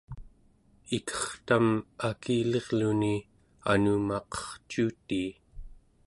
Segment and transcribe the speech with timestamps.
[0.97, 1.65] itertam
[2.09, 3.13] akilirluni
[3.71, 5.27] anumaqercuutii